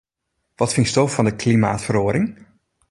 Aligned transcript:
Wat 0.59 0.73
fynsto 0.75 1.01
fan 1.13 1.27
de 1.27 1.33
klimaatferoaring? 1.41 2.27